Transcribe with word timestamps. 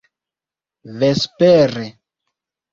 vespere 0.95 1.85